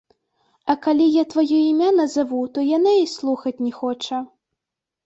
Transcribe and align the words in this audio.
А 0.73 0.75
калі 0.85 1.05
я 1.17 1.23
тваё 1.33 1.59
імя 1.73 1.89
назаву, 2.01 2.41
то 2.57 2.65
яна 2.77 2.95
і 3.05 3.07
слухаць 3.17 3.57
не 3.69 3.77
хоча. 3.79 4.17